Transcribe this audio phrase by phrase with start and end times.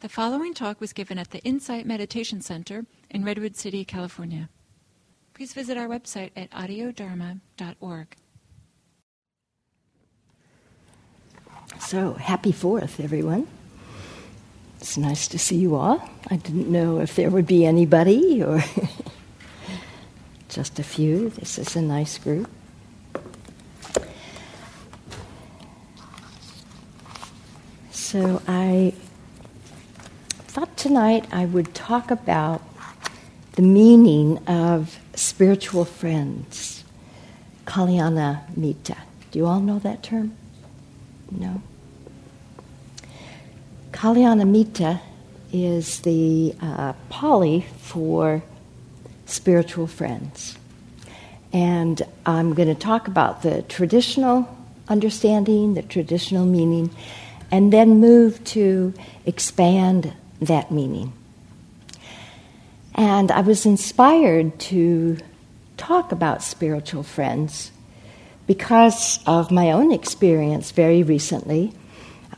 [0.00, 4.48] The following talk was given at the Insight Meditation Center in Redwood City, California.
[5.34, 8.16] Please visit our website at audiodharma.org.
[11.78, 13.46] So, happy 4th, everyone.
[14.78, 16.02] It's nice to see you all.
[16.30, 18.64] I didn't know if there would be anybody or
[20.48, 21.28] just a few.
[21.28, 22.48] This is a nice group.
[27.90, 28.89] So, I
[30.90, 32.60] tonight I would talk about
[33.52, 36.82] the meaning of spiritual friends,
[37.64, 38.96] Kalyana Mitta.
[39.30, 40.36] Do you all know that term?
[41.30, 41.62] No?
[43.92, 45.00] Kalyana Mitta
[45.52, 48.42] is the uh, Pali for
[49.26, 50.58] spiritual friends.
[51.52, 54.48] And I'm going to talk about the traditional
[54.88, 56.90] understanding, the traditional meaning,
[57.52, 58.92] and then move to
[59.24, 61.12] expand that meaning.
[62.94, 65.18] And I was inspired to
[65.76, 67.70] talk about spiritual friends
[68.46, 71.72] because of my own experience very recently.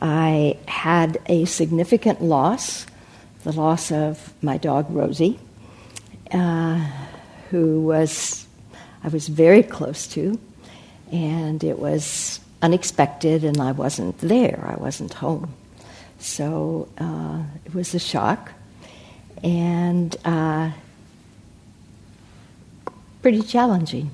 [0.01, 2.85] I had a significant loss,
[3.43, 5.39] the loss of my dog Rosie,
[6.31, 6.87] uh,
[7.49, 8.47] who was
[9.03, 10.39] I was very close to,
[11.11, 14.63] and it was unexpected, and I wasn't there.
[14.65, 15.53] I wasn't home.
[16.23, 18.53] So uh, it was a shock
[19.43, 20.71] and uh,
[23.21, 24.09] pretty challenging.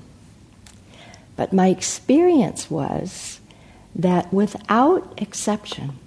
[1.36, 3.38] But my experience was
[3.94, 5.98] that without exception,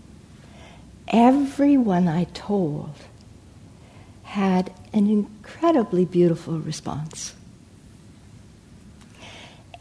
[1.08, 2.92] everyone I told
[4.24, 7.34] had an incredibly beautiful response.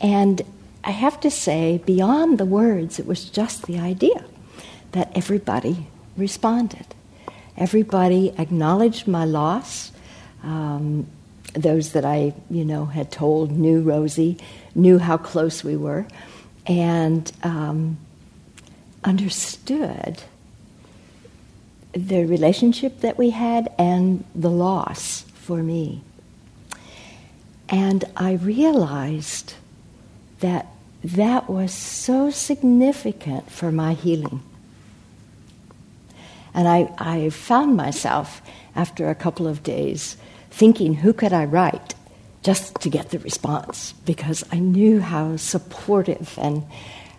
[0.00, 0.42] And
[0.84, 4.24] I have to say, beyond the words, it was just the idea
[4.92, 6.86] that everybody responded.
[7.56, 9.92] Everybody acknowledged my loss.
[10.42, 11.06] Um,
[11.54, 14.38] those that I, you know, had told knew Rosie,
[14.74, 16.06] knew how close we were,
[16.66, 17.98] and um,
[19.04, 20.22] understood
[21.92, 26.02] the relationship that we had and the loss for me.
[27.68, 29.54] And I realized
[30.40, 30.66] that
[31.04, 34.42] that was so significant for my healing.
[36.54, 38.42] And I, I found myself
[38.74, 40.16] after a couple of days
[40.50, 41.94] thinking, who could I write
[42.42, 43.92] just to get the response?
[44.04, 46.64] Because I knew how supportive and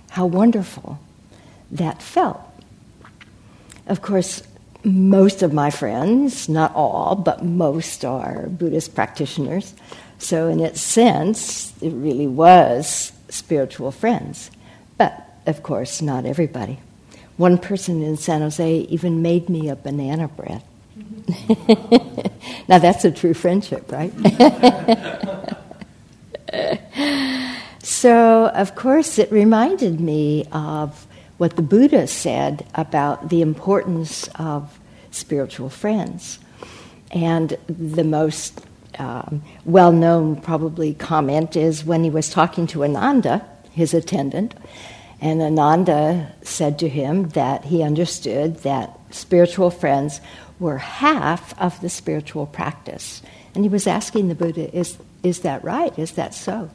[0.09, 0.99] how wonderful
[1.71, 2.39] that felt.
[3.87, 4.43] Of course,
[4.83, 9.73] most of my friends, not all, but most are Buddhist practitioners.
[10.19, 14.51] So, in its sense, it really was spiritual friends.
[14.97, 15.13] But,
[15.47, 16.79] of course, not everybody.
[17.37, 20.61] One person in San Jose even made me a banana bread.
[22.67, 24.13] now that's a true friendship, right?
[27.83, 31.07] so, of course, it reminded me of
[31.37, 34.79] what the Buddha said about the importance of
[35.11, 36.39] spiritual friends.
[37.11, 38.61] And the most
[38.99, 44.53] um, well known, probably, comment is when he was talking to Ananda, his attendant,
[45.23, 50.19] and Ananda said to him that he understood that spiritual friends
[50.59, 53.21] were half of the spiritual practice.
[53.55, 55.97] And he was asking the Buddha, is, is that right?
[55.97, 56.69] Is that so?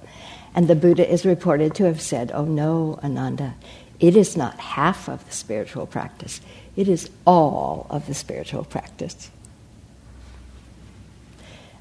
[0.55, 3.55] And the Buddha is reported to have said, Oh no, Ananda,
[4.01, 6.41] it is not half of the spiritual practice,
[6.75, 9.31] it is all of the spiritual practice.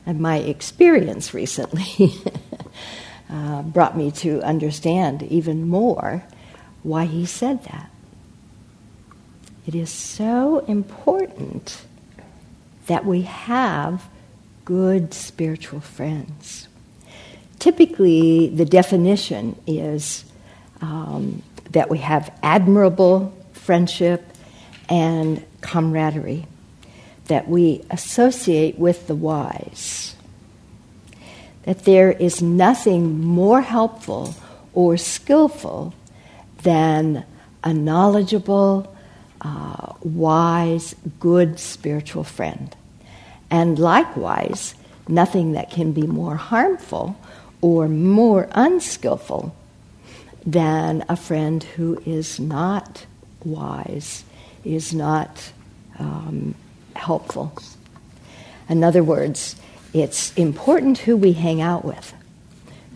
[0.06, 2.12] And my experience recently
[3.30, 6.26] uh, brought me to understand even more
[6.88, 7.92] why he said that.
[9.68, 11.86] It is so important
[12.88, 14.06] that we have
[14.64, 16.70] good spiritual friends.
[17.60, 20.24] Typically, the definition is
[20.80, 24.24] um, that we have admirable friendship
[24.88, 26.46] and camaraderie,
[27.26, 30.16] that we associate with the wise,
[31.64, 34.34] that there is nothing more helpful
[34.74, 35.94] or skillful
[36.64, 37.26] than
[37.64, 38.94] a knowledgeable,
[39.42, 42.76] uh, wise, good spiritual friend.
[43.50, 44.76] And likewise,
[45.08, 47.16] nothing that can be more harmful
[47.62, 49.56] or more unskillful
[50.46, 53.06] than a friend who is not
[53.44, 54.24] wise,
[54.64, 55.52] is not
[56.00, 56.56] um,
[56.96, 57.54] helpful.
[58.70, 59.56] In other words,
[59.94, 62.14] it's important who we hang out with,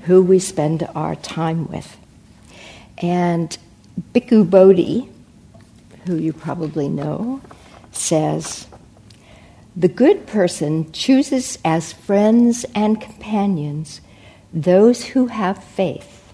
[0.04, 1.98] who we spend our time with.
[3.02, 3.58] And
[4.14, 5.10] Bhikkhu Bodhi,
[6.06, 7.42] who you probably know,
[7.92, 8.68] says,
[9.76, 14.02] The good person chooses as friends and companions
[14.54, 16.32] those who have faith,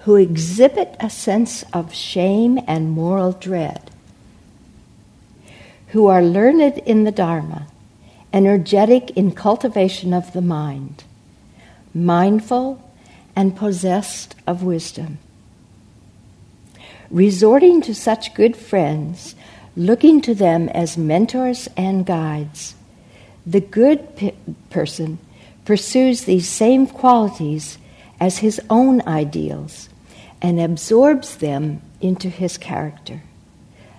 [0.00, 3.90] who exhibit a sense of shame and moral dread,
[5.88, 7.66] who are learned in the Dharma,
[8.32, 11.04] energetic in cultivation of the mind,
[11.92, 12.82] mindful
[13.36, 15.18] and possessed of wisdom.
[17.10, 19.34] Resorting to such good friends,
[19.76, 22.76] looking to them as mentors and guides,
[23.44, 24.32] the good p-
[24.70, 25.18] person
[25.64, 27.78] pursues these same qualities
[28.20, 29.88] as his own ideals
[30.40, 33.22] and absorbs them into his character.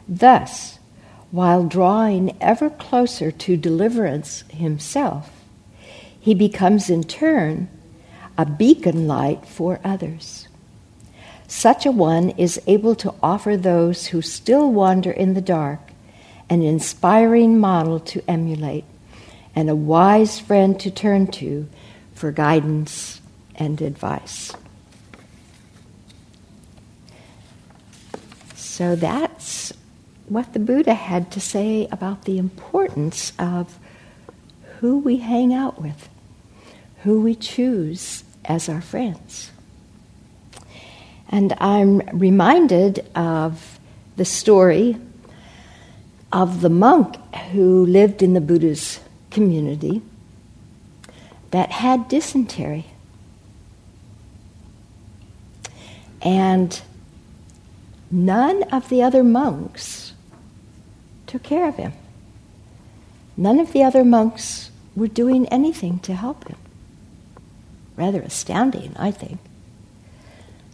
[0.07, 0.79] Thus,
[1.31, 5.31] while drawing ever closer to deliverance himself,
[6.19, 7.67] he becomes in turn
[8.37, 10.40] a beacon light for others.
[11.51, 15.81] Such a one is able to offer those who still wander in the dark
[16.49, 18.85] an inspiring model to emulate
[19.53, 21.67] and a wise friend to turn to
[22.13, 23.19] for guidance
[23.55, 24.53] and advice.
[28.55, 29.73] So that's
[30.29, 33.77] what the Buddha had to say about the importance of
[34.79, 36.07] who we hang out with,
[37.03, 39.51] who we choose as our friends.
[41.31, 43.79] And I'm reminded of
[44.17, 44.97] the story
[46.31, 47.15] of the monk
[47.51, 48.99] who lived in the Buddha's
[49.29, 50.01] community
[51.51, 52.85] that had dysentery.
[56.21, 56.79] And
[58.11, 60.13] none of the other monks
[61.27, 61.93] took care of him.
[63.37, 66.57] None of the other monks were doing anything to help him.
[67.95, 69.39] Rather astounding, I think.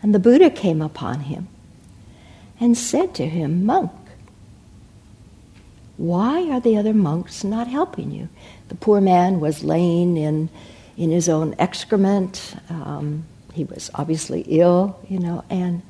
[0.02, 1.48] And the Buddha came upon him
[2.60, 3.92] and said to him, Monk,
[5.98, 8.30] why are the other monks not helping you?
[8.70, 10.50] The poor man was laying in,
[10.96, 12.56] in his own excrement.
[12.70, 15.82] Um, he was obviously ill, you know, and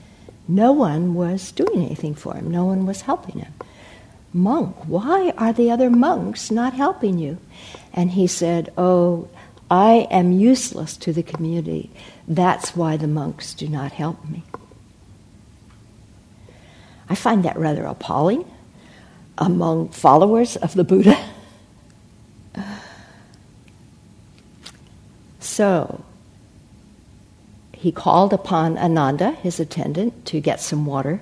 [0.48, 2.50] no one was doing anything for him.
[2.50, 3.54] No one was helping him.
[4.34, 7.38] Monk, why are the other monks not helping you?
[7.94, 9.28] And he said, Oh,
[9.70, 11.92] I am useless to the community.
[12.28, 14.44] That's why the monks do not help me.
[17.10, 18.46] I find that rather appalling
[19.38, 21.18] among followers of the Buddha.
[25.40, 26.04] So,
[27.74, 31.20] he called upon Ananda, his attendant, to get some water.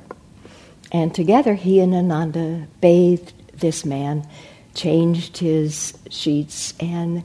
[0.92, 4.28] And together he and Ananda bathed this man,
[4.74, 7.24] changed his sheets, and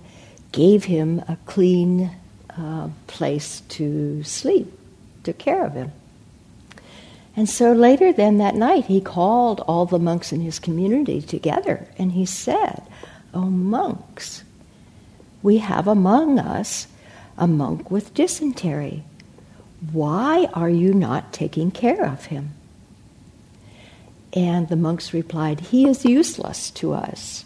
[0.53, 2.11] gave him a clean
[2.57, 4.73] uh, place to sleep,
[5.23, 5.93] took care of him.
[7.37, 11.87] And so later then that night, he called all the monks in his community together
[11.97, 12.83] and he said,
[13.33, 14.43] Oh, monks,
[15.43, 16.89] we have among us
[17.39, 19.05] a monk with dysentery.
[19.93, 22.55] Why are you not taking care of him?
[24.33, 27.45] And the monks replied, He is useless to us.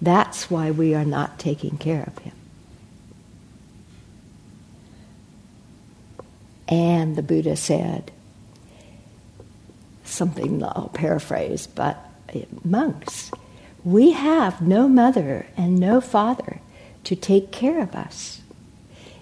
[0.00, 2.32] That's why we are not taking care of him.
[6.68, 8.10] And the Buddha said,
[10.04, 11.98] something I'll paraphrase, but
[12.34, 13.30] uh, monks,
[13.84, 16.60] we have no mother and no father
[17.04, 18.40] to take care of us.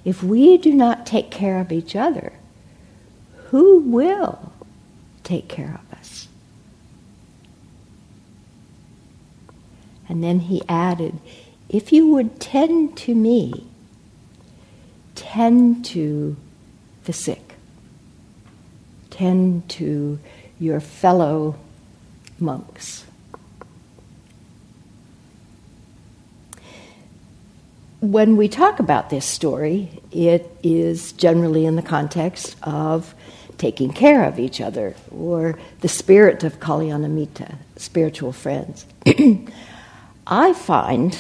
[0.05, 2.33] If we do not take care of each other,
[3.47, 4.53] who will
[5.25, 6.29] take care of us?
[10.09, 11.19] And then he added,
[11.69, 13.67] If you would tend to me,
[15.15, 16.37] tend to
[17.05, 17.55] the sick,
[19.11, 20.19] tend to
[20.59, 21.57] your fellow
[22.39, 23.05] monks.
[28.01, 33.15] When we talk about this story, it is generally in the context of
[33.59, 38.87] taking care of each other or the spirit of Kalyanamitta, spiritual friends.
[40.27, 41.17] I find,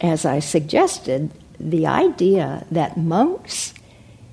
[0.00, 3.74] as I suggested, the idea that monks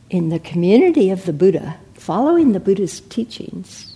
[0.09, 3.95] in the community of the Buddha following the Buddha's teachings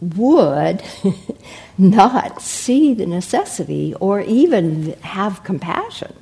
[0.00, 0.82] would
[1.78, 6.14] not see the necessity or even have compassion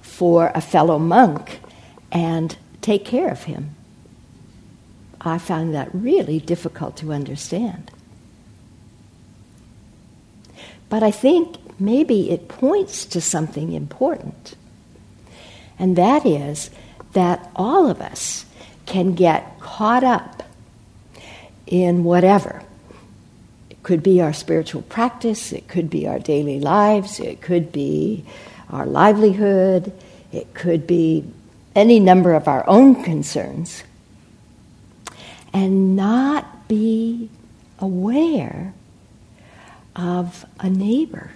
[0.00, 1.60] for a fellow monk
[2.12, 3.74] and take care of him.
[5.20, 7.90] I found that really difficult to understand.
[10.88, 14.56] But I think maybe it points to something important,
[15.80, 16.70] and that is
[17.14, 18.44] that all of us
[18.84, 20.42] can get caught up
[21.66, 22.62] in whatever
[23.70, 28.24] It could be our spiritual practice, it could be our daily lives, it could be
[28.68, 29.90] our livelihood,
[30.32, 31.24] it could be
[31.74, 33.82] any number of our own concerns.
[35.52, 37.30] And not be
[37.78, 38.74] aware
[39.96, 41.30] of a neighbor,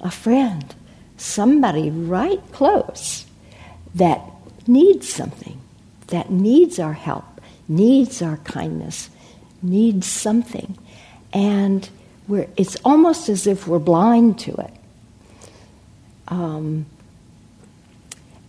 [0.00, 0.74] a friend,
[1.16, 3.23] somebody right close
[3.94, 4.20] that
[4.66, 5.60] needs something,
[6.08, 7.24] that needs our help,
[7.68, 9.10] needs our kindness,
[9.62, 10.76] needs something.
[11.32, 11.88] And
[12.56, 14.70] it's almost as if we're blind to it.
[16.28, 16.86] Um,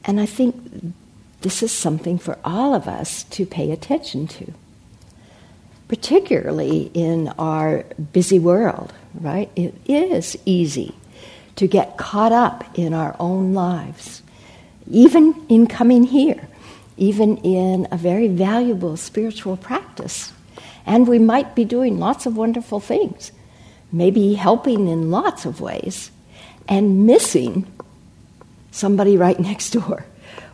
[0.06, 0.94] and I think
[1.42, 4.54] this is something for all of us to pay attention to,
[5.88, 7.84] particularly in our
[8.14, 9.50] busy world, right?
[9.56, 10.96] It is easy
[11.56, 14.22] to get caught up in our own lives,
[14.90, 16.48] even in coming here,
[16.98, 20.32] even in a very valuable spiritual practice.
[20.86, 23.32] And we might be doing lots of wonderful things,
[23.92, 26.12] maybe helping in lots of ways,
[26.68, 27.66] and missing
[28.72, 30.06] somebody right next door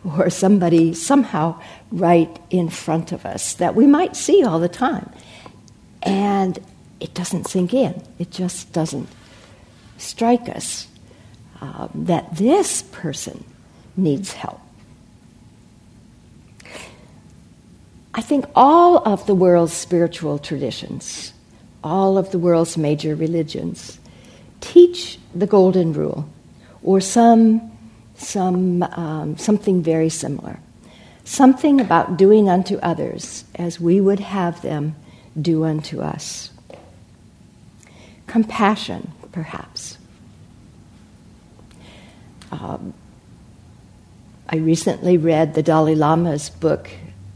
[0.04, 1.60] or somebody somehow
[1.90, 5.10] right in front of us that we might see all the time.
[6.02, 6.58] And
[7.00, 9.08] it doesn't sink in, it just doesn't
[9.98, 10.88] strike us
[11.60, 13.44] uh, that this person
[13.96, 14.60] needs help.
[18.14, 21.32] I think all of the world's spiritual traditions,
[21.82, 23.98] all of the world's major religions,
[24.60, 26.28] teach the Golden Rule
[26.82, 27.72] or some,
[28.16, 30.58] some, um, something very similar.
[31.24, 34.96] Something about doing unto others as we would have them
[35.40, 36.50] do unto us.
[38.26, 39.98] Compassion, perhaps.
[42.50, 42.92] Um,
[44.54, 46.90] I recently read the Dalai Lama's book,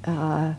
[0.05, 0.53] uh,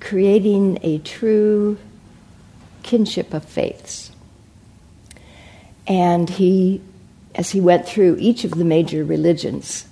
[0.00, 1.76] Creating a True
[2.82, 4.12] Kinship of Faiths.
[5.86, 6.80] And he,
[7.34, 9.86] as he went through each of the major religions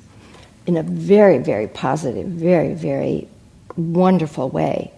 [0.67, 3.29] in a very, very positive, very, very
[3.77, 4.91] wonderful way,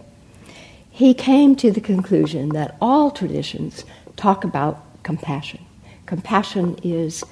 [0.89, 3.83] he came to the conclusion that all traditions
[4.15, 5.65] talk about compassion.
[6.05, 7.25] Compassion is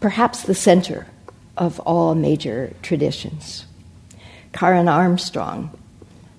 [0.00, 1.06] perhaps the center
[1.56, 3.66] of all major traditions.
[4.52, 5.70] Karen Armstrong,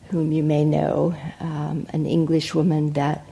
[0.09, 3.25] whom you may know, um, an English woman that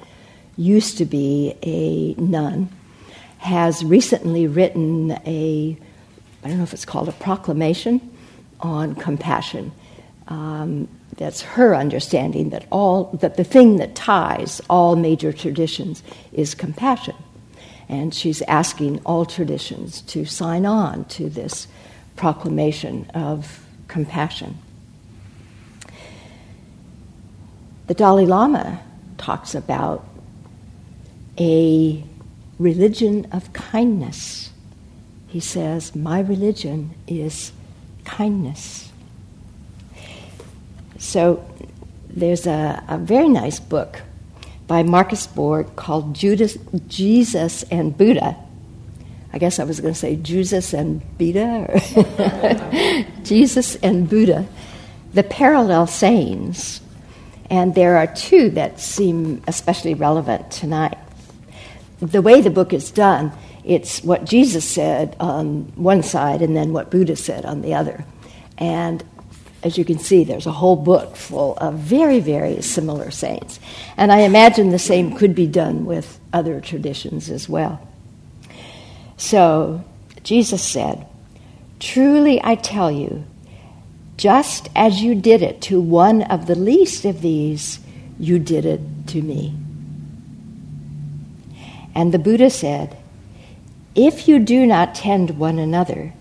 [0.58, 2.70] used to be a nun,
[3.38, 5.78] has recently written a,
[6.44, 8.02] I don't know if it's called a proclamation
[8.60, 9.72] on compassion.
[10.28, 10.88] Um,
[11.18, 16.02] that's her understanding that all that the thing that ties all major traditions
[16.32, 17.16] is compassion.
[17.90, 21.68] And she's asking all traditions to sign on to this
[22.16, 24.58] proclamation of compassion.
[27.88, 28.82] The Dalai Lama
[29.18, 30.08] talks about
[31.40, 32.04] a
[32.60, 34.52] religion of kindness.
[35.28, 37.52] He says, My religion is
[38.06, 38.92] kindness.
[40.98, 41.46] So
[42.10, 44.02] there's a, a very nice book
[44.74, 48.36] by Marcus Borg called Judas, Jesus and Buddha.
[49.32, 54.48] I guess I was going to say Jesus and Buddha, Jesus and Buddha,
[55.14, 56.82] the parallel sayings.
[57.52, 60.98] And there are two that seem especially relevant tonight.
[62.00, 63.32] The way the book is done,
[63.64, 68.06] it's what Jesus said on one side and then what Buddha said on the other.
[68.58, 69.04] And
[69.64, 73.60] as you can see, there's a whole book full of very, very similar sayings.
[73.96, 77.88] And I imagine the same could be done with other traditions as well.
[79.18, 79.84] So,
[80.24, 81.08] Jesus said,
[81.80, 83.26] Truly I tell you,
[84.18, 87.80] just as you did it to one of the least of these,
[88.20, 89.56] you did it to me.
[91.96, 92.98] And the Buddha said,
[93.96, 96.14] If you do not tend one another,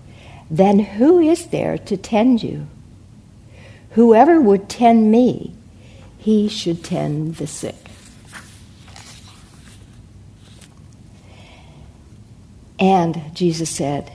[0.50, 2.66] then who is there to tend you?
[3.92, 5.54] Whoever would tend me,
[6.18, 7.76] he should tend the sick.
[12.78, 14.12] And Jesus said,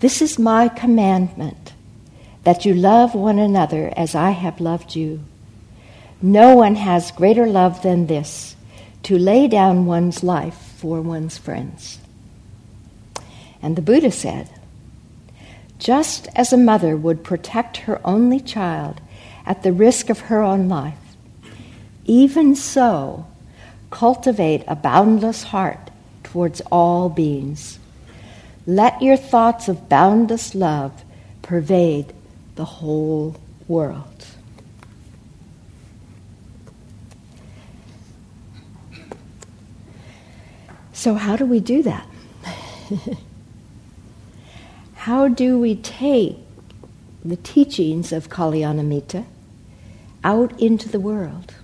[0.00, 1.72] This is my commandment,
[2.44, 5.24] that you love one another as I have loved you.
[6.22, 8.56] No one has greater love than this,
[9.04, 11.98] to lay down one's life for one's friends.
[13.62, 14.48] And the Buddha said,
[15.78, 19.00] just as a mother would protect her only child
[19.44, 20.98] at the risk of her own life,
[22.04, 23.26] even so,
[23.90, 25.90] cultivate a boundless heart
[26.22, 27.78] towards all beings.
[28.66, 31.04] Let your thoughts of boundless love
[31.42, 32.12] pervade
[32.56, 33.36] the whole
[33.68, 34.26] world.
[40.92, 42.06] So, how do we do that?
[45.06, 46.36] how do we take
[47.24, 49.24] the teachings of Kalyanamitta
[50.24, 51.54] out into the world?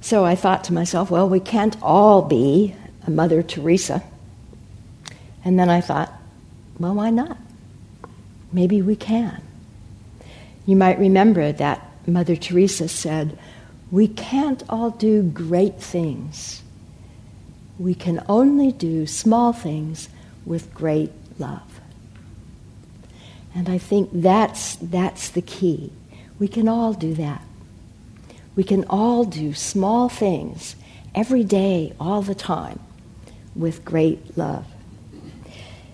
[0.00, 4.04] So I thought to myself, well, we can't all be a Mother Teresa.
[5.44, 6.12] And then I thought,
[6.78, 7.38] well, why not?
[8.52, 9.42] Maybe we can.
[10.64, 13.36] You might remember that Mother Teresa said,
[13.90, 16.62] we can't all do great things.
[17.80, 20.08] We can only do small things
[20.46, 21.80] with great love.
[23.54, 25.92] And I think that's, that's the key.
[26.38, 27.42] We can all do that.
[28.54, 30.76] We can all do small things
[31.14, 32.80] every day, all the time,
[33.54, 34.66] with great love.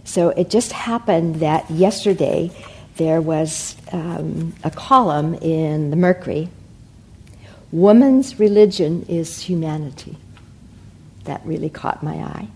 [0.05, 2.51] So it just happened that yesterday
[2.97, 6.49] there was um, a column in the Mercury
[7.71, 10.17] Woman's Religion is Humanity.
[11.25, 12.49] That really caught my eye.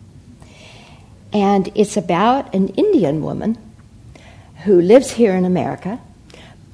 [1.36, 3.58] And it's about an Indian woman
[4.64, 6.00] who lives here in America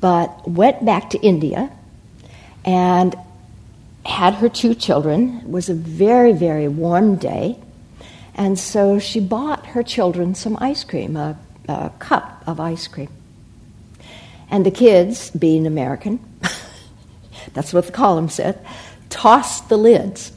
[0.01, 1.69] but went back to India
[2.65, 3.13] and
[4.07, 5.39] had her two children.
[5.39, 7.59] It was a very, very warm day.
[8.37, 13.11] And so she bought her children some ice cream, a, a cup of ice cream.
[14.49, 16.21] And the kids, being American,
[17.53, 18.65] that's what the column said,
[19.11, 20.31] tossed the lids.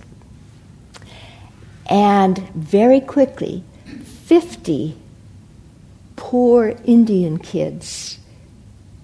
[1.85, 3.63] And very quickly,
[4.25, 4.97] 50
[6.15, 8.17] poor Indian kids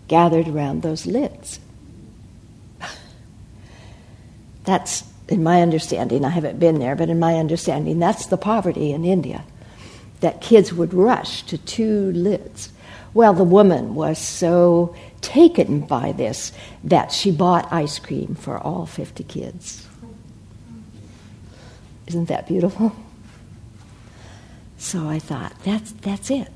[0.07, 1.59] gathered around those lids.
[4.63, 8.91] That's, in my understanding, I haven't been there, but in my understanding, that's the poverty
[8.91, 9.43] in India.
[10.21, 12.69] That kids would rush to two lids.
[13.13, 16.51] Well, the woman was so taken by this
[16.83, 19.87] that she bought ice cream for all 50 kids.
[22.07, 22.95] Isn't that beautiful?
[24.81, 26.47] So I thought, that's, that's it.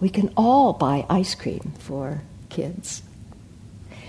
[0.00, 3.02] We can all buy ice cream for kids.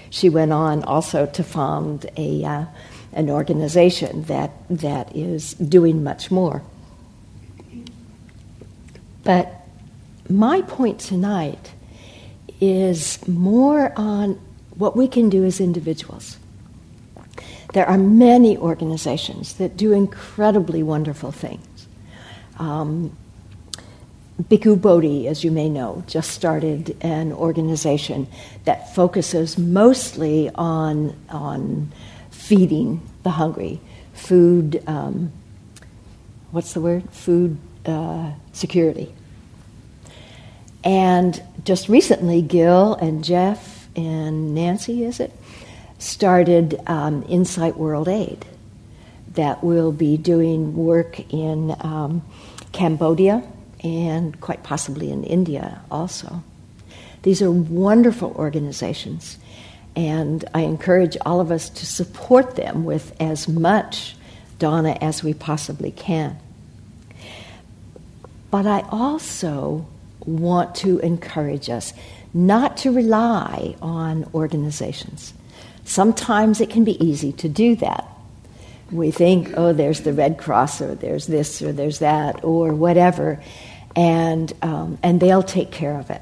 [0.10, 2.66] She went on also to found a, uh,
[3.12, 6.64] an organization that, that is doing much more.
[9.26, 9.52] But
[10.30, 11.74] my point tonight
[12.62, 14.40] is more on
[14.76, 16.38] what we can do as individuals.
[17.74, 21.69] There are many organizations that do incredibly wonderful things.
[22.60, 23.16] Um,
[24.44, 28.28] Bhikkhu Bodhi, as you may know, just started an organization
[28.64, 31.92] that focuses mostly on, on
[32.32, 33.82] feeding the hungry,
[34.14, 35.32] food, um,
[36.52, 37.10] what's the word?
[37.12, 39.14] Food uh, security.
[40.86, 45.34] And just recently, Gil and Jeff and Nancy, is it,
[45.98, 48.46] started um, Insight World Aid
[49.34, 52.22] that will be doing work in um,
[52.72, 53.44] Cambodia
[53.84, 56.44] and quite possibly in India also.
[57.24, 59.38] These are wonderful organizations,
[59.96, 64.16] and I encourage all of us to support them with as much
[64.58, 66.38] dana as we possibly can.
[68.52, 69.86] But I also
[70.26, 71.94] want to encourage us
[72.34, 75.34] not to rely on organizations.
[75.86, 78.08] Sometimes it can be easy to do that.
[78.92, 83.42] We think, oh, there's the Red Cross, or there's this, or there's that, or whatever,
[83.96, 86.22] and, um, and they'll take care of it.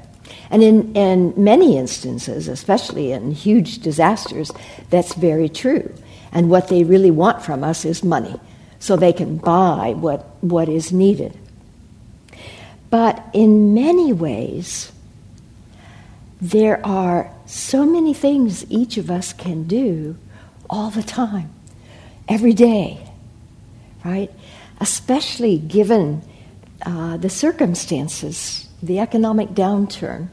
[0.50, 4.50] And in, in many instances, especially in huge disasters,
[4.90, 5.94] that's very true.
[6.32, 8.38] And what they really want from us is money,
[8.78, 11.36] so they can buy what, what is needed.
[12.90, 14.92] But in many ways,
[16.40, 20.16] there are so many things each of us can do
[20.70, 21.50] all the time,
[22.28, 22.98] every day,
[24.04, 24.30] right?
[24.80, 26.22] Especially given
[26.84, 30.28] uh, the circumstances, the economic downturn,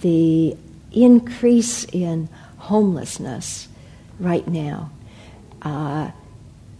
[0.00, 0.56] the
[0.92, 3.68] increase in homelessness
[4.18, 4.90] right now,
[5.62, 6.10] uh,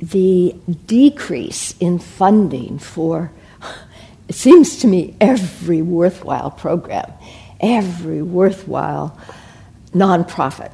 [0.00, 0.54] the
[0.86, 3.30] decrease in funding for
[4.28, 7.12] it seems to me every worthwhile program,
[7.60, 9.18] every worthwhile
[9.92, 10.72] nonprofit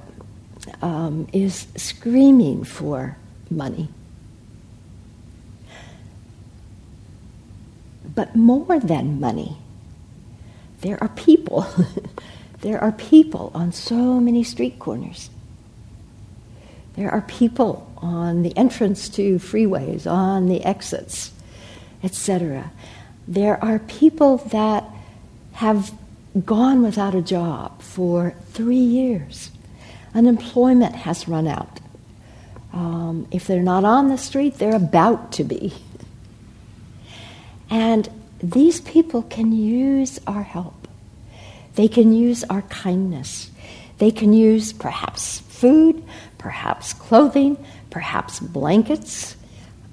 [0.82, 3.16] um, is screaming for
[3.50, 3.88] money.
[8.14, 9.56] But more than money,
[10.80, 11.66] there are people.
[12.60, 15.30] there are people on so many street corners.
[16.96, 21.32] There are people on the entrance to freeways, on the exits,
[22.02, 22.70] etc
[23.30, 24.84] there are people that
[25.52, 25.92] have
[26.44, 29.50] gone without a job for three years.
[30.14, 31.79] Unemployment has run out.
[32.72, 35.74] Um, if they're not on the street, they're about to be.
[37.68, 38.08] And
[38.42, 40.88] these people can use our help.
[41.74, 43.50] They can use our kindness.
[43.98, 46.02] They can use perhaps food,
[46.38, 47.56] perhaps clothing,
[47.90, 49.36] perhaps blankets,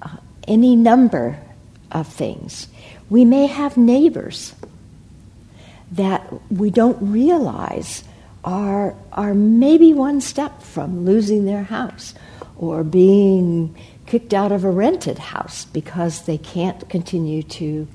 [0.02, 1.38] uh, any number
[1.90, 2.68] of things.
[3.10, 4.54] We may have neighbors
[5.92, 8.04] that we don't realize
[8.44, 12.14] are, are maybe one step from losing their house
[12.58, 13.74] or being
[14.06, 17.86] kicked out of a rented house because they can't continue to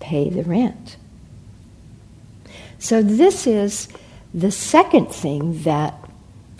[0.00, 0.96] pay the rent.
[2.78, 3.88] So, this is
[4.32, 5.94] the second thing that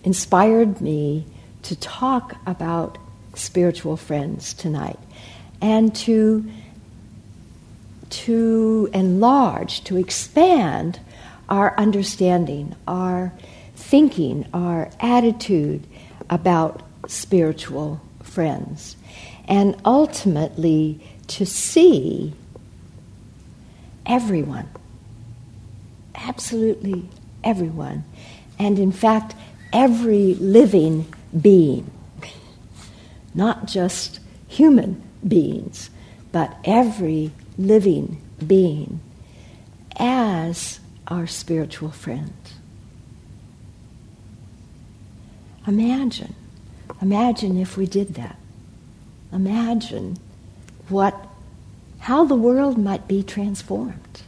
[0.05, 1.27] inspired me
[1.63, 2.99] to talk about
[3.35, 4.99] spiritual friends tonight
[5.61, 6.45] and to,
[8.11, 10.99] to enlarge, to expand
[11.49, 13.33] our understanding, our
[13.77, 15.87] thinking, our attitude
[16.29, 18.97] about spiritual friends,
[19.49, 22.33] and ultimately to see
[24.07, 24.68] everyone,
[26.14, 27.09] absolutely
[27.42, 28.05] everyone,
[28.59, 29.35] and in fact,
[29.73, 31.90] every living being,
[33.35, 35.90] not just human beings,
[36.31, 39.01] but every living being
[39.97, 42.33] as our spiritual friend.
[45.66, 46.35] Imagine,
[47.01, 48.37] imagine if we did that.
[49.33, 50.18] Imagine
[50.88, 51.14] what,
[52.01, 54.22] how the world might be transformed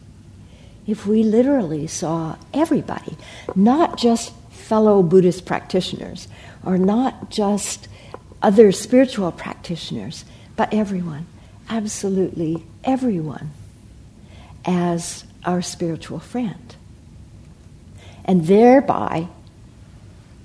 [0.87, 3.17] if we literally saw everybody,
[3.55, 6.29] not just fellow Buddhist practitioners,
[6.65, 7.89] or not just
[8.43, 10.25] other spiritual practitioners,
[10.57, 11.27] but everyone,
[11.69, 13.51] absolutely everyone,
[14.65, 16.75] as our spiritual friend.
[18.25, 19.29] And thereby,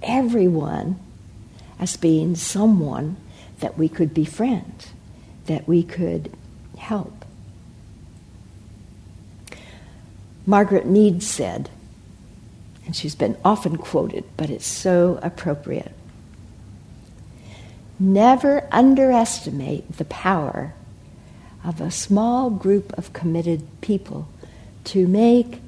[0.01, 0.99] everyone
[1.80, 3.18] as being someone
[3.60, 4.88] that we could befriend,
[5.46, 6.32] that we could
[6.78, 7.26] help.
[10.46, 11.70] Margaret Mead said,
[12.86, 15.92] and she's been often quoted, but it's so appropriate.
[18.00, 20.74] Never underestimate the power
[21.64, 24.28] of a small group of committed people
[24.84, 25.62] to make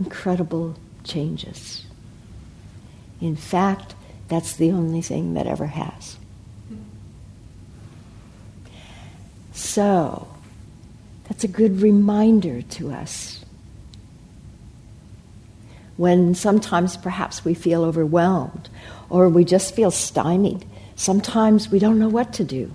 [0.00, 0.74] incredible
[1.04, 1.84] changes.
[3.20, 3.94] In fact,
[4.28, 6.16] that's the only thing that ever has.
[9.52, 10.26] So,
[11.28, 13.44] that's a good reminder to us.
[15.96, 18.68] When sometimes perhaps we feel overwhelmed
[19.08, 20.64] or we just feel stymied,
[20.96, 22.72] sometimes we don't know what to do,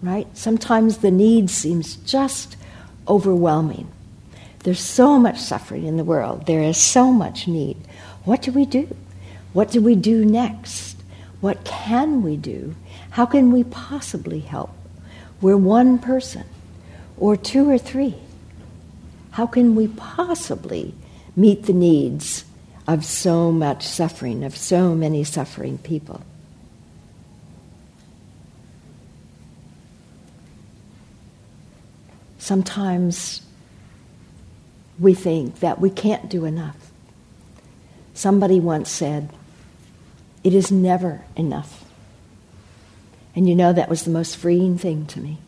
[0.00, 0.28] right?
[0.36, 2.56] Sometimes the need seems just
[3.08, 3.88] overwhelming.
[4.60, 7.76] There's so much suffering in the world, there is so much need.
[8.24, 8.88] What do we do?
[9.56, 10.98] What do we do next?
[11.40, 12.74] What can we do?
[13.08, 14.68] How can we possibly help?
[15.40, 16.44] We're one person,
[17.16, 18.16] or two or three.
[19.30, 20.94] How can we possibly
[21.36, 22.44] meet the needs
[22.86, 26.20] of so much suffering, of so many suffering people?
[32.36, 33.40] Sometimes
[34.98, 36.76] we think that we can't do enough.
[38.12, 39.30] Somebody once said,
[40.46, 41.84] It is never enough.
[43.34, 45.38] And you know, that was the most freeing thing to me.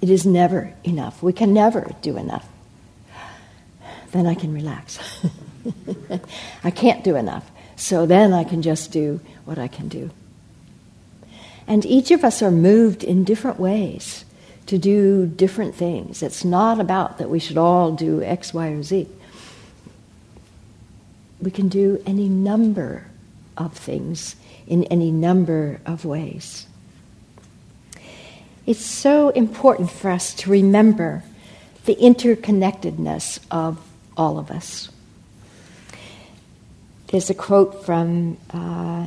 [0.00, 1.22] It is never enough.
[1.22, 2.44] We can never do enough.
[4.10, 4.98] Then I can relax.
[6.64, 7.48] I can't do enough.
[7.76, 10.10] So then I can just do what I can do.
[11.68, 14.24] And each of us are moved in different ways
[14.66, 16.20] to do different things.
[16.20, 19.06] It's not about that we should all do X, Y, or Z.
[21.40, 23.06] We can do any number
[23.56, 24.36] of things
[24.66, 26.66] in any number of ways.
[28.66, 31.22] It's so important for us to remember
[31.84, 33.78] the interconnectedness of
[34.16, 34.88] all of us.
[37.08, 39.06] There's a quote from uh,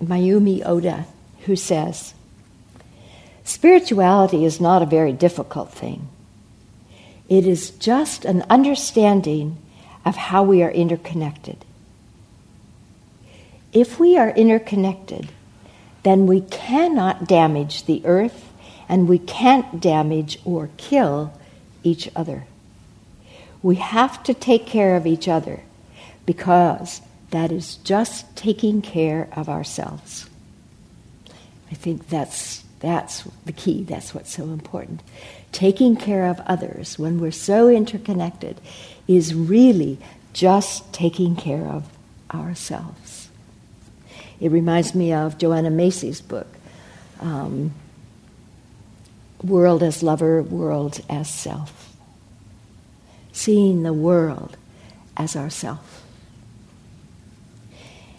[0.00, 1.06] Mayumi Oda
[1.40, 2.14] who says,
[3.44, 6.08] Spirituality is not a very difficult thing.
[7.28, 9.56] It is just an understanding
[10.04, 11.64] of how we are interconnected.
[13.72, 15.28] If we are interconnected,
[16.04, 18.52] then we cannot damage the earth
[18.88, 21.32] and we can't damage or kill
[21.82, 22.44] each other.
[23.62, 25.62] We have to take care of each other
[26.26, 30.28] because that is just taking care of ourselves.
[31.70, 35.00] I think that's, that's the key, that's what's so important.
[35.50, 38.60] Taking care of others when we're so interconnected
[39.06, 39.98] is really
[40.32, 41.84] just taking care of
[42.32, 43.28] ourselves.
[44.40, 46.48] It reminds me of Joanna Macy's book,
[47.20, 47.72] um,
[49.42, 51.94] World as Lover, World as Self.
[53.32, 54.56] Seeing the world
[55.16, 56.04] as ourself.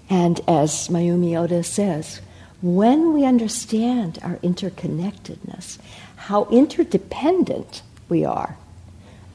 [0.10, 2.22] And as Mayumi Oda says,
[2.62, 5.78] when we understand our interconnectedness,
[6.16, 8.58] how interdependent we are.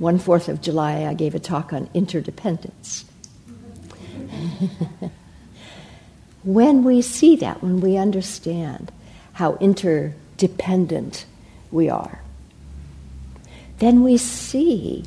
[0.00, 3.04] One Fourth of July, I gave a talk on interdependence.
[6.42, 8.90] when we see that, when we understand
[9.34, 11.26] how interdependent
[11.70, 12.22] we are,
[13.78, 15.04] then we see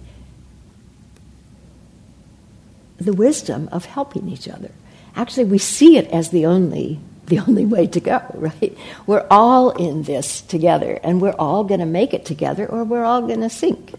[2.97, 4.69] the wisdom of helping each other.
[5.15, 8.77] Actually, we see it as the only the only way to go, right?
[9.07, 13.05] We're all in this together, and we're all going to make it together, or we're
[13.05, 13.95] all going to sink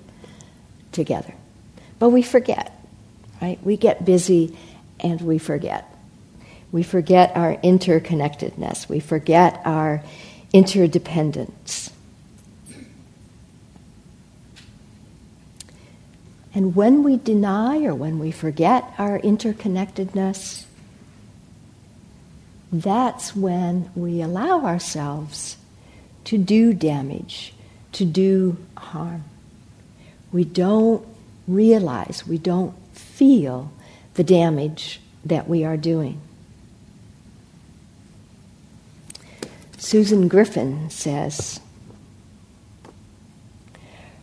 [0.95, 1.35] together.
[1.99, 2.73] But we forget,
[3.43, 3.59] right?
[3.63, 4.57] We get busy
[5.01, 5.87] and we forget.
[6.73, 10.03] We forget our interconnectedness, we forget our
[10.53, 11.91] interdependence.
[16.57, 20.65] And when we deny or when we forget our interconnectedness,
[22.73, 25.57] that's when we allow ourselves
[26.25, 27.55] to do damage,
[27.93, 29.25] to do harm.
[30.35, 31.07] We don't
[31.47, 33.71] realize, we don't feel
[34.15, 36.21] the damage that we are doing.
[39.79, 41.61] Susan Griffin says,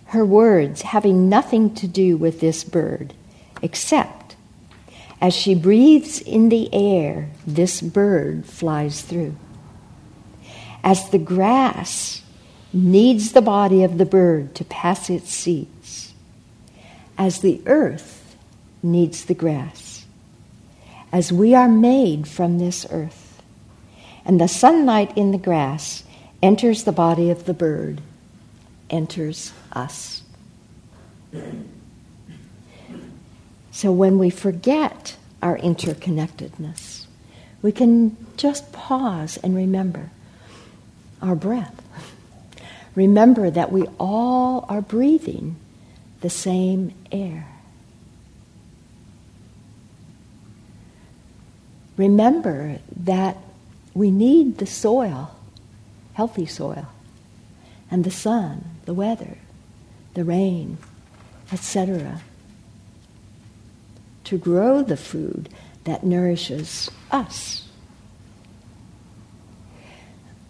[0.07, 3.13] her words having nothing to do with this bird,
[3.61, 4.35] except
[5.21, 9.37] as she breathes in the air, this bird flies through.
[10.83, 12.21] As the grass
[12.73, 15.80] needs the body of the bird to pass its seeds,
[17.21, 18.35] as the earth
[18.81, 20.07] needs the grass,
[21.11, 23.43] as we are made from this earth,
[24.25, 26.03] and the sunlight in the grass
[26.41, 28.01] enters the body of the bird,
[28.89, 30.23] enters us.
[33.69, 37.05] So when we forget our interconnectedness,
[37.61, 40.09] we can just pause and remember
[41.21, 41.83] our breath.
[42.95, 45.55] Remember that we all are breathing
[46.21, 47.47] the same air.
[51.97, 53.37] Remember that
[53.93, 55.35] we need the soil,
[56.13, 56.87] healthy soil,
[57.89, 59.37] and the sun, the weather,
[60.13, 60.77] the rain,
[61.51, 62.21] etc.,
[64.23, 65.49] to grow the food
[65.83, 67.67] that nourishes us.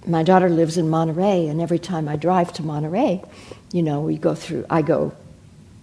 [0.05, 3.23] My daughter lives in Monterey, and every time I drive to Monterey,
[3.71, 5.13] you know, we go through, I go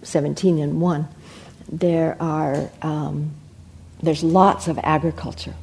[0.03, 1.07] 17 and 1.
[1.71, 3.31] There are, um,
[4.01, 5.55] there's lots of agriculture.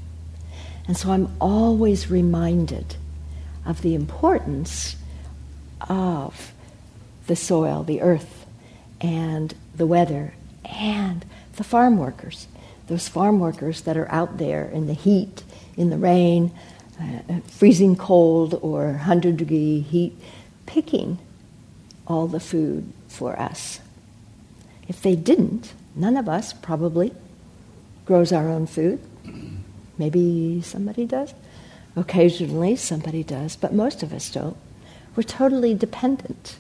[0.87, 2.97] And so I'm always reminded
[3.65, 4.97] of the importance
[5.89, 6.53] of
[7.27, 8.47] the soil, the earth,
[9.01, 11.25] and the weather, and
[11.57, 12.47] the farm workers.
[12.87, 15.43] Those farm workers that are out there in the heat,
[15.77, 16.53] in the rain,
[17.01, 20.17] uh, freezing cold, or 100 degree heat,
[20.67, 21.19] picking
[22.07, 23.81] all the food for us.
[24.89, 27.13] If they didn't, none of us probably
[28.05, 29.01] grows our own food.
[29.99, 31.35] Maybe somebody does.
[31.97, 34.57] Occasionally somebody does, but most of us don't.
[35.17, 36.59] We're totally dependent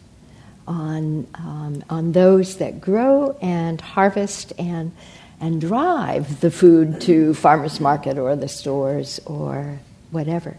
[0.67, 4.93] on, um, on those that grow and harvest and,
[5.41, 9.79] and drive the food to farmers market or the stores or
[10.11, 10.57] whatever.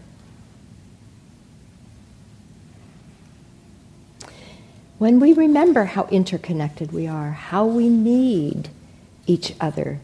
[4.98, 8.68] When we remember how interconnected we are, how we need
[9.26, 10.00] each other,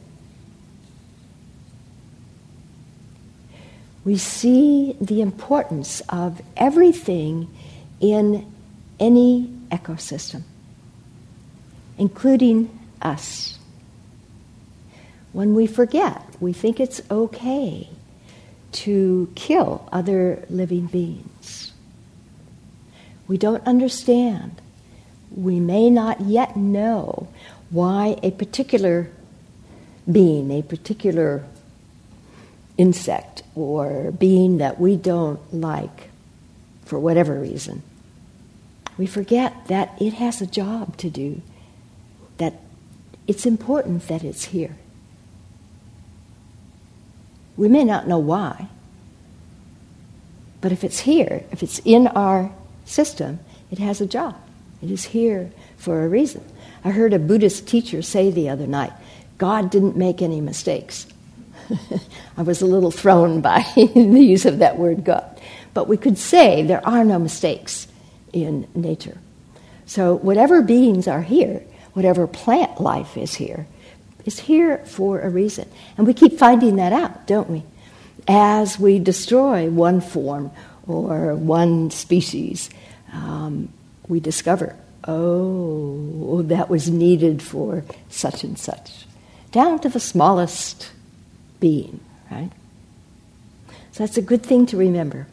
[4.04, 7.52] we see the importance of everything
[8.00, 8.46] in
[9.00, 10.42] any ecosystem,
[11.98, 13.58] including us.
[15.32, 17.88] When we forget, we think it's okay
[18.72, 21.72] to kill other living beings.
[23.26, 24.60] We don't understand.
[25.36, 27.28] We may not yet know
[27.70, 29.10] why a particular
[30.10, 31.44] being, a particular
[32.76, 36.10] insect or being that we don't like
[36.84, 37.82] for whatever reason,
[38.96, 41.40] we forget that it has a job to do,
[42.38, 42.54] that
[43.26, 44.76] it's important that it's here.
[47.56, 48.68] We may not know why,
[50.60, 52.52] but if it's here, if it's in our
[52.84, 54.36] system, it has a job.
[54.84, 56.44] It is here for a reason.
[56.84, 58.92] I heard a Buddhist teacher say the other night
[59.38, 61.06] God didn't make any mistakes.
[62.36, 65.40] I was a little thrown by the use of that word God.
[65.72, 67.88] But we could say there are no mistakes
[68.34, 69.16] in nature.
[69.86, 71.62] So, whatever beings are here,
[71.94, 73.66] whatever plant life is here,
[74.26, 75.66] is here for a reason.
[75.96, 77.62] And we keep finding that out, don't we?
[78.28, 80.50] As we destroy one form
[80.86, 82.68] or one species,
[83.14, 83.70] um,
[84.08, 89.06] we discover, oh, that was needed for such and such,
[89.52, 90.90] down to the smallest
[91.60, 92.50] being, right?
[93.92, 95.26] So that's a good thing to remember.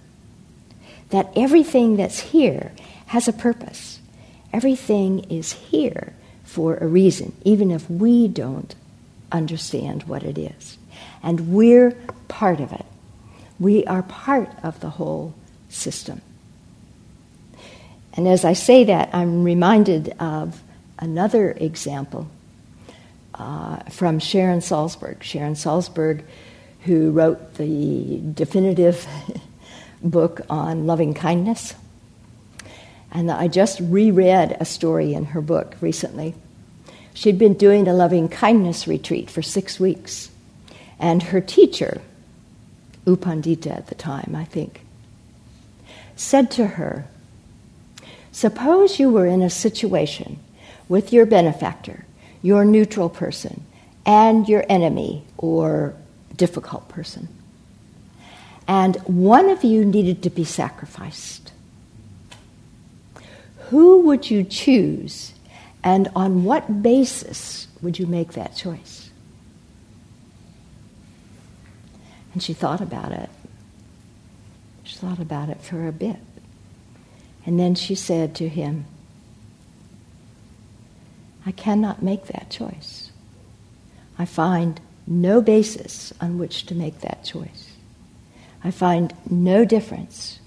[1.10, 2.72] That everything that's here
[3.08, 4.00] has a purpose.
[4.54, 8.76] Everything is here for a reason, even if we don't
[9.32, 10.78] understand what it is.
[11.24, 11.92] And we're
[12.28, 12.86] part of it.
[13.60, 15.34] We are part of the whole
[15.70, 16.22] system.
[18.14, 20.62] And as I say that, I'm reminded of
[21.00, 22.28] another example
[23.36, 25.24] uh, from Sharon Salzberg.
[25.24, 26.24] Sharon Salzberg,
[26.82, 29.08] who wrote the definitive
[30.04, 31.74] book on loving kindness.
[33.12, 36.34] And I just reread a story in her book recently.
[37.14, 40.30] She'd been doing a loving kindness retreat for six weeks.
[41.00, 42.02] And her teacher,
[43.06, 44.82] U Pandita at the time, I think,
[46.16, 47.08] said to her,
[48.32, 50.40] Suppose you were in a situation
[50.88, 52.06] with your benefactor,
[52.42, 53.66] your neutral person,
[54.06, 55.94] and your enemy or
[56.36, 57.28] difficult person,
[58.68, 61.52] and one of you needed to be sacrificed.
[63.70, 65.34] Who would you choose,
[65.84, 69.10] and on what basis would you make that choice?
[72.34, 73.30] And she thought about it.
[74.84, 76.18] She thought about it for a bit.
[77.46, 78.86] And then she said to him,
[81.46, 83.12] I cannot make that choice.
[84.20, 87.72] I find no basis on which to make that choice.
[88.64, 90.40] I find no difference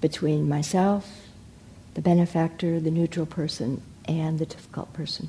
[0.00, 1.26] between myself,
[1.94, 5.28] the benefactor, the neutral person, and the difficult person.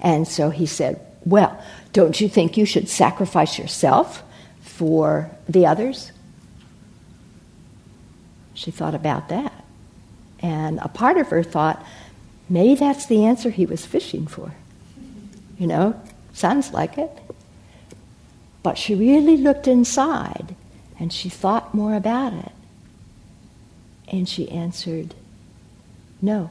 [0.00, 1.62] And so he said, Well,
[1.94, 4.22] don't you think you should sacrifice yourself
[4.60, 6.12] for the others?
[8.54, 9.52] She thought about that.
[10.40, 11.84] And a part of her thought,
[12.48, 14.54] maybe that's the answer he was fishing for.
[15.58, 16.00] You know,
[16.32, 17.10] sounds like it.
[18.62, 20.54] But she really looked inside
[20.98, 22.52] and she thought more about it.
[24.08, 25.14] And she answered,
[26.22, 26.50] No.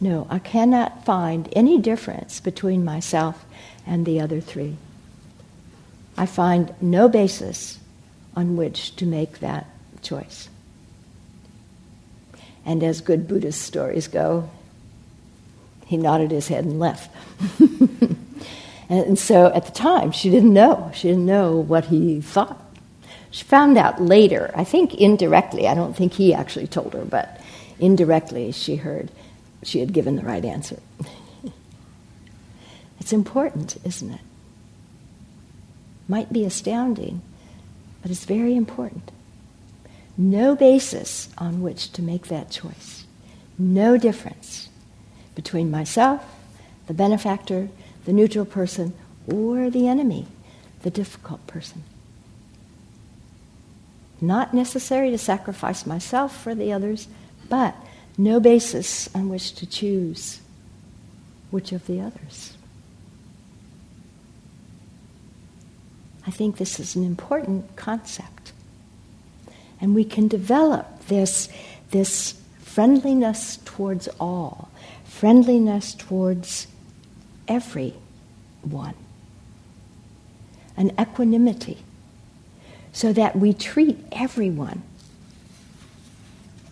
[0.00, 3.44] No, I cannot find any difference between myself
[3.86, 4.76] and the other three.
[6.16, 7.78] I find no basis
[8.34, 9.66] on which to make that
[10.02, 10.48] choice.
[12.64, 14.48] And as good Buddhist stories go,
[15.86, 17.10] he nodded his head and left.
[18.88, 20.90] and so at the time, she didn't know.
[20.94, 22.58] She didn't know what he thought.
[23.30, 27.40] She found out later, I think indirectly, I don't think he actually told her, but
[27.80, 29.10] indirectly she heard
[29.62, 30.78] she had given the right answer.
[33.00, 34.20] it's important, isn't it?
[36.08, 37.22] Might be astounding,
[38.02, 39.10] but it's very important
[40.16, 43.04] no basis on which to make that choice.
[43.58, 44.68] No difference
[45.34, 46.24] between myself,
[46.86, 47.68] the benefactor,
[48.04, 48.92] the neutral person,
[49.26, 50.26] or the enemy,
[50.82, 51.84] the difficult person.
[54.20, 57.08] Not necessary to sacrifice myself for the others,
[57.48, 57.74] but
[58.18, 60.40] no basis on which to choose
[61.50, 62.56] which of the others.
[66.26, 68.41] I think this is an important concept.
[69.82, 71.50] And we can develop this,
[71.90, 74.70] this friendliness towards all,
[75.04, 76.68] friendliness towards
[77.48, 78.94] everyone,
[80.76, 81.78] an equanimity,
[82.92, 84.82] so that we treat everyone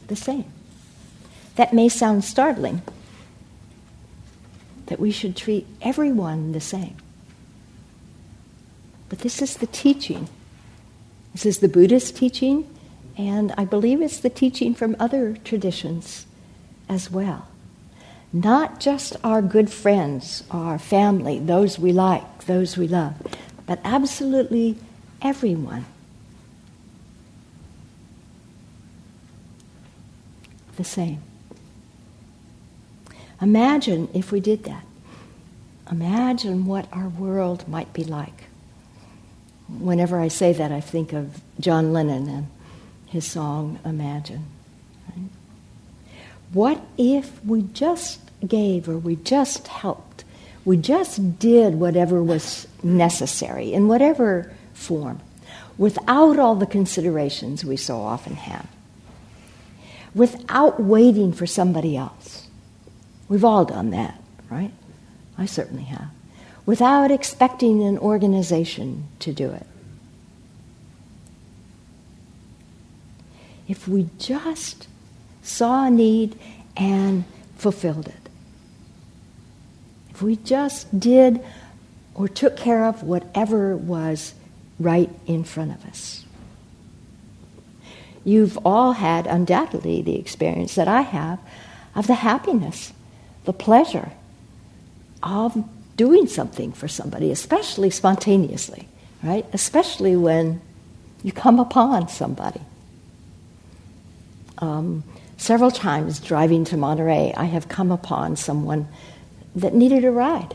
[0.06, 0.46] the same.
[1.56, 2.80] That may sound startling,
[4.86, 6.96] that we should treat everyone the same.
[9.08, 10.28] But this is the teaching.
[11.32, 12.68] This is the Buddhist teaching.
[13.16, 16.26] And I believe it's the teaching from other traditions
[16.88, 17.48] as well.
[18.32, 23.14] Not just our good friends, our family, those we like, those we love,
[23.66, 24.76] but absolutely
[25.20, 25.84] everyone.
[30.76, 31.20] The same.
[33.42, 34.84] Imagine if we did that.
[35.90, 38.44] Imagine what our world might be like.
[39.68, 42.46] Whenever I say that, I think of John Lennon and
[43.10, 44.46] his song Imagine.
[45.08, 45.28] Right?
[46.52, 50.10] What if we just gave or we just helped
[50.64, 55.20] we just did whatever was necessary in whatever form
[55.78, 58.66] without all the considerations we so often have,
[60.14, 62.46] without waiting for somebody else.
[63.28, 64.72] We've all done that, right?
[65.38, 66.08] I certainly have.
[66.66, 69.66] Without expecting an organization to do it.
[73.70, 74.88] If we just
[75.44, 76.36] saw a need
[76.76, 77.22] and
[77.56, 78.28] fulfilled it.
[80.10, 81.40] If we just did
[82.16, 84.34] or took care of whatever was
[84.80, 86.24] right in front of us.
[88.24, 91.38] You've all had undoubtedly the experience that I have
[91.94, 92.92] of the happiness,
[93.44, 94.10] the pleasure
[95.22, 95.64] of
[95.96, 98.88] doing something for somebody, especially spontaneously,
[99.22, 99.46] right?
[99.52, 100.60] Especially when
[101.22, 102.62] you come upon somebody.
[104.60, 105.04] Um,
[105.36, 108.88] several times driving to Monterey, I have come upon someone
[109.56, 110.54] that needed a ride.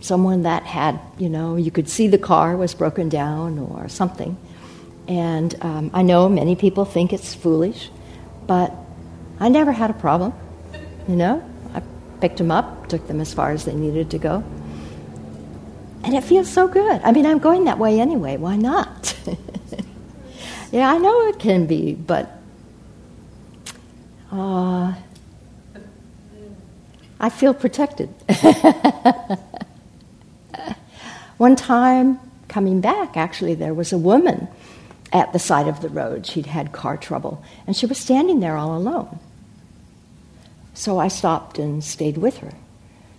[0.00, 4.36] Someone that had, you know, you could see the car was broken down or something.
[5.08, 7.90] And um, I know many people think it's foolish,
[8.46, 8.72] but
[9.40, 10.32] I never had a problem,
[11.08, 11.48] you know?
[11.74, 11.82] I
[12.20, 14.44] picked them up, took them as far as they needed to go.
[16.04, 17.00] And it feels so good.
[17.02, 18.36] I mean, I'm going that way anyway.
[18.36, 19.16] Why not?
[20.72, 22.35] yeah, I know it can be, but
[24.36, 24.94] uh,
[27.18, 28.08] I feel protected.
[31.38, 32.18] One time
[32.48, 34.48] coming back, actually, there was a woman
[35.12, 36.26] at the side of the road.
[36.26, 39.18] She'd had car trouble, and she was standing there all alone.
[40.74, 42.52] So I stopped and stayed with her.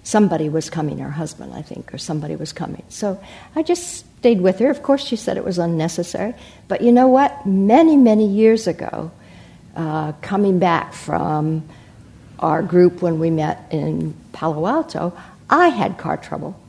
[0.03, 2.83] Somebody was coming, her husband, I think, or somebody was coming.
[2.87, 3.19] So
[3.55, 4.69] I just stayed with her.
[4.69, 6.33] Of course, she said it was unnecessary.
[6.67, 7.45] But you know what?
[7.45, 9.11] Many, many years ago,
[9.77, 11.63] uh, coming back from
[12.39, 15.15] our group when we met in Palo Alto,
[15.49, 16.59] I had car trouble.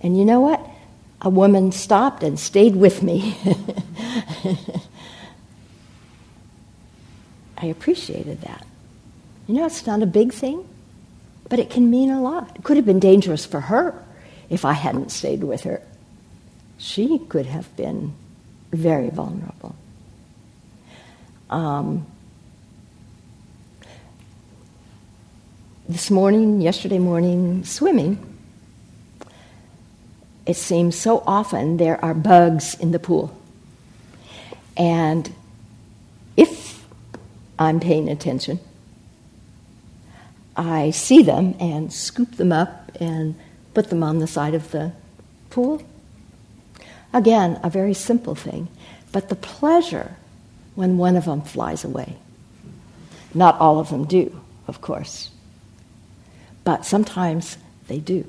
[0.00, 0.60] And you know what?
[1.22, 3.36] A woman stopped and stayed with me.
[7.56, 8.66] I appreciated that.
[9.46, 10.68] You know, it's not a big thing,
[11.48, 12.56] but it can mean a lot.
[12.56, 14.04] It could have been dangerous for her
[14.50, 15.80] if I hadn't stayed with her.
[16.78, 18.12] She could have been
[18.72, 19.76] very vulnerable.
[21.48, 22.06] Um,
[25.88, 28.18] this morning, yesterday morning, swimming,
[30.46, 33.36] it seems so often there are bugs in the pool.
[34.76, 35.30] And
[36.36, 36.86] if
[37.58, 38.60] I'm paying attention,
[40.56, 43.34] I see them and scoop them up and
[43.74, 44.92] put them on the side of the
[45.50, 45.82] pool.
[47.12, 48.68] Again, a very simple thing,
[49.12, 50.16] but the pleasure
[50.74, 52.16] when one of them flies away.
[53.34, 55.30] Not all of them do, of course.
[56.64, 57.58] But sometimes
[57.88, 58.28] they do.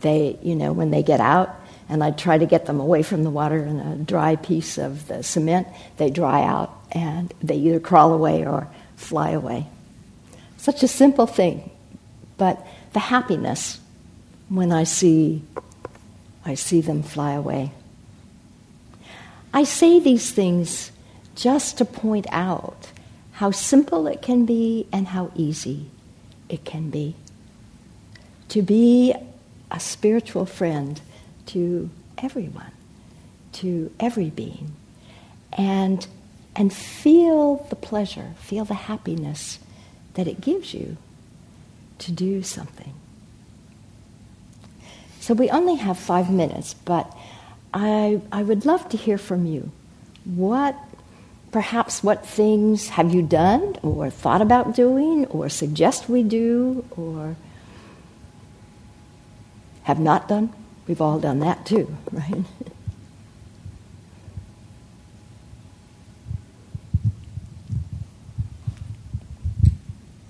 [0.00, 1.54] They, you know, when they get out,
[1.90, 5.08] and I try to get them away from the water in a dry piece of
[5.08, 5.66] the cement,
[5.96, 9.66] they dry out and they either crawl away or fly away.
[10.56, 11.68] Such a simple thing,
[12.38, 13.80] but the happiness
[14.48, 15.42] when I see
[16.44, 17.72] I see them fly away.
[19.52, 20.90] I say these things
[21.34, 22.88] just to point out
[23.32, 25.90] how simple it can be and how easy
[26.50, 27.14] it can be.
[28.50, 29.14] To be
[29.70, 31.00] a spiritual friend
[31.46, 31.88] to
[32.18, 32.72] everyone,
[33.52, 34.72] to every being,
[35.52, 36.06] and,
[36.56, 39.58] and feel the pleasure, feel the happiness
[40.14, 40.96] that it gives you
[41.98, 42.92] to do something.
[45.20, 47.16] So we only have five minutes, but
[47.72, 49.70] I, I would love to hear from you.
[50.24, 50.76] What
[51.52, 57.36] perhaps what things have you done or thought about doing or suggest we do or
[59.82, 60.52] have not done?
[60.86, 62.44] We've all done that too, right?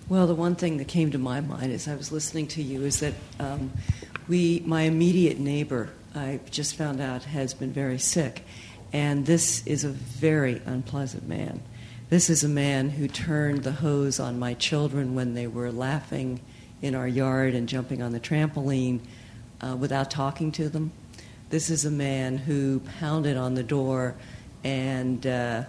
[0.08, 2.84] Well, the one thing that came to my mind as I was listening to you
[2.84, 3.70] is that um,
[4.26, 8.44] we, my immediate neighbor, I just found out, has been very sick.
[8.92, 11.62] And this is a very unpleasant man.
[12.08, 16.40] This is a man who turned the hose on my children when they were laughing
[16.82, 19.00] in our yard and jumping on the trampoline
[19.60, 20.92] uh, without talking to them.
[21.50, 24.16] This is a man who pounded on the door
[24.64, 25.64] and uh,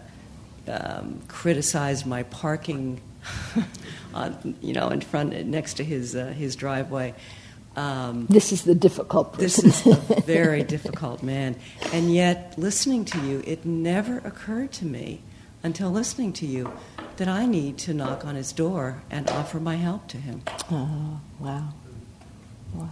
[0.67, 3.01] um, criticized my parking,
[4.13, 7.13] on, you know, in front next to his uh, his driveway.
[7.75, 9.69] Um, this is the difficult person.
[9.69, 11.55] This is a very difficult man.
[11.93, 15.21] And yet, listening to you, it never occurred to me
[15.63, 16.71] until listening to you
[17.17, 20.41] that I need to knock on his door and offer my help to him.
[20.71, 21.69] Oh, wow.
[22.73, 22.89] Wow.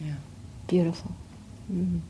[0.00, 0.14] Yeah.
[0.68, 1.14] Beautiful.
[1.72, 2.00] Mm.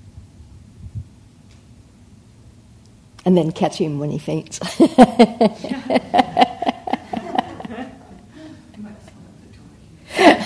[3.24, 4.60] And then catch him when he faints.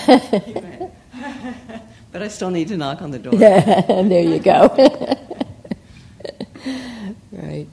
[2.11, 3.33] but I still need to knock on the door.
[3.35, 4.67] there you go.
[7.31, 7.67] right,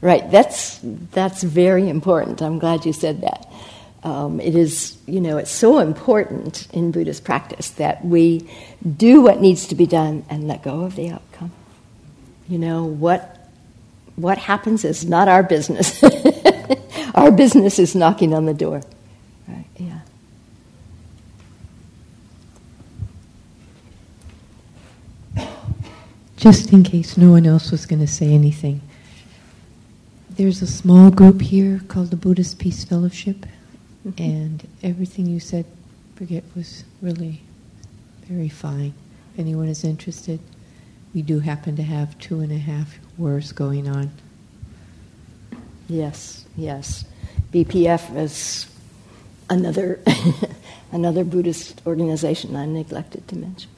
[0.00, 0.30] right.
[0.30, 2.42] That's that's very important.
[2.42, 3.46] I'm glad you said that.
[4.02, 8.48] Um, it is, you know, it's so important in Buddhist practice that we
[8.96, 11.52] do what needs to be done and let go of the outcome.
[12.48, 13.36] You know what
[14.16, 16.02] what happens is not our business.
[17.14, 18.82] our business is knocking on the door.
[19.46, 19.66] Right?
[19.76, 19.97] Yeah.
[26.38, 28.80] Just in case no one else was going to say anything,
[30.30, 33.44] there's a small group here called the Buddhist Peace Fellowship,
[34.06, 34.22] mm-hmm.
[34.22, 35.66] and everything you said,
[36.14, 37.40] Brigitte, was really
[38.26, 38.94] very fine.
[39.34, 40.38] If anyone is interested,
[41.12, 44.12] we do happen to have two and a half wars going on.
[45.88, 47.04] Yes, yes.
[47.52, 48.70] BPF is
[49.50, 49.98] another
[50.92, 53.70] another Buddhist organization I neglected to mention.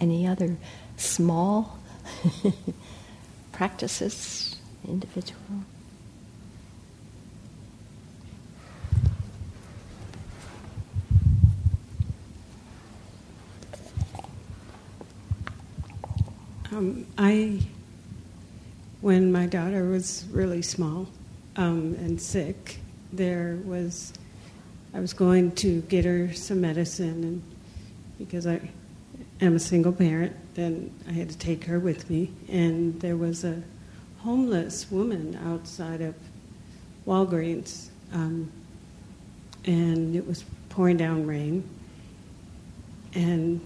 [0.00, 0.56] Any other
[0.96, 1.78] small
[3.52, 5.64] practices, individual?
[16.70, 17.60] Um, I,
[19.00, 21.08] when my daughter was really small
[21.56, 22.78] um, and sick,
[23.12, 24.12] there was,
[24.94, 27.42] I was going to get her some medicine, and
[28.18, 28.60] because I
[29.40, 33.44] am a single parent, then I had to take her with me, and there was
[33.44, 33.62] a
[34.20, 36.14] homeless woman outside of
[37.06, 38.50] Walgreens, um,
[39.64, 41.68] and it was pouring down rain,
[43.14, 43.60] and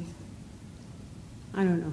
[1.54, 1.92] I don't know.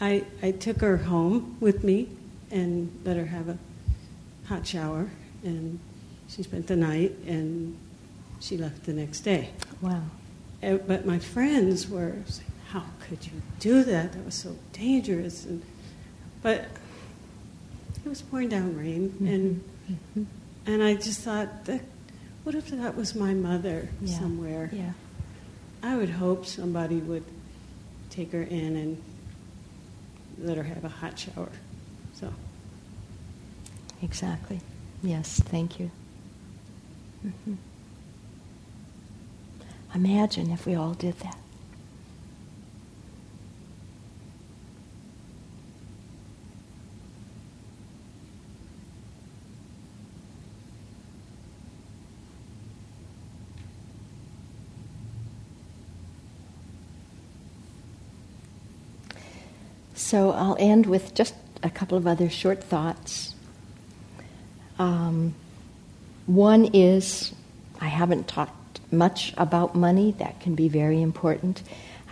[0.00, 2.08] I, I took her home with me
[2.50, 3.58] and let her have a
[4.46, 5.10] hot shower,
[5.42, 5.78] and
[6.28, 7.76] she spent the night, and
[8.40, 9.50] she left the next day.
[9.80, 10.02] Wow.
[10.62, 14.12] And, uh, but my friends were saying, How could you do that?
[14.14, 15.44] That was so dangerous.
[15.46, 15.62] And,
[16.42, 16.66] but
[18.04, 19.26] it was pouring down rain, mm-hmm.
[19.28, 20.24] and, mm-hmm.
[20.66, 21.82] and I just thought, that,
[22.42, 24.18] What if that was my mother yeah.
[24.18, 24.70] somewhere?
[24.72, 24.92] Yeah.
[25.84, 27.24] I would hope somebody would
[28.10, 29.02] take her in and
[30.38, 31.52] let her have a hot shower.
[32.14, 32.32] So.
[34.02, 34.60] Exactly.
[35.02, 35.92] Yes, thank you.
[37.24, 37.54] Mm-hmm.
[39.94, 41.36] Imagine if we all did that.
[60.04, 63.34] So I'll end with just a couple of other short thoughts.
[64.78, 65.34] Um,
[66.26, 67.32] one is
[67.80, 71.62] I haven't talked much about money, that can be very important.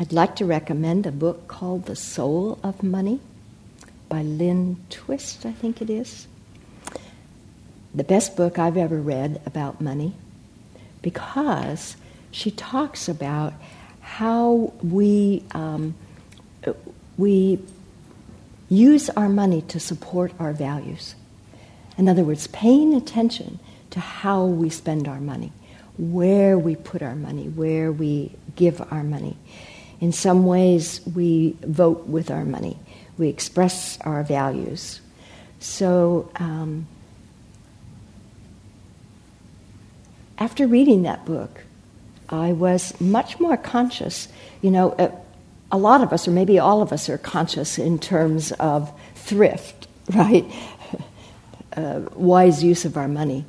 [0.01, 3.21] I'd like to recommend a book called The Soul of Money
[4.09, 6.27] by Lynn Twist, I think it is.
[7.95, 10.15] The best book I've ever read about money
[11.03, 11.99] because
[12.31, 13.53] she talks about
[14.01, 15.95] how we, um,
[17.19, 17.61] we
[18.73, 21.15] use our money to support our values.
[21.99, 23.59] In other words, paying attention
[23.91, 25.53] to how we spend our money,
[25.99, 29.37] where we put our money, where we give our money.
[30.01, 32.79] In some ways, we vote with our money,
[33.19, 35.01] we express our values.
[35.61, 36.87] So, um,
[40.39, 41.65] after reading that book,
[42.31, 44.29] I was much more conscious.
[44.63, 45.22] You know,
[45.73, 49.89] a lot of us, or maybe all of us, are conscious in terms of thrift,
[50.15, 50.45] right?
[51.77, 53.45] uh, wise use of our money.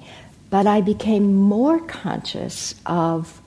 [0.50, 3.42] But I became more conscious of,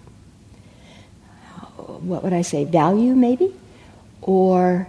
[1.77, 3.55] what would I say, value maybe?
[4.23, 4.89] Or,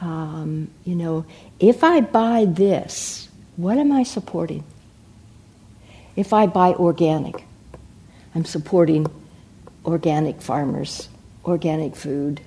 [0.00, 1.24] um, you know,
[1.58, 4.62] if I buy this, what am I supporting?
[6.16, 7.44] If I buy organic,
[8.34, 9.06] I'm supporting
[9.84, 11.08] organic farmers,
[11.44, 12.40] organic food,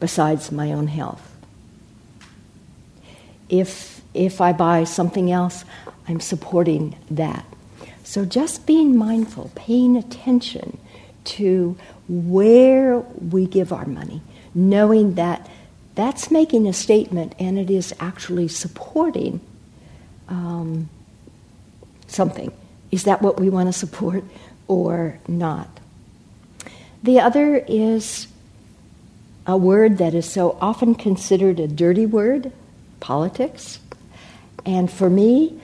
[0.00, 1.22] besides my own health.
[3.48, 5.64] If, if I buy something else,
[6.06, 7.44] I'm supporting that.
[8.04, 10.78] So just being mindful, paying attention
[11.24, 11.76] to
[12.08, 14.22] where we give our money,
[14.54, 15.48] knowing that
[15.94, 19.40] that's making a statement and it is actually supporting
[20.28, 20.88] um,
[22.06, 22.52] something.
[22.90, 24.24] Is that what we want to support
[24.68, 25.68] or not?
[27.02, 28.28] The other is
[29.48, 32.52] a word that is so often considered a dirty word
[33.00, 33.80] politics.
[34.66, 35.58] And for me,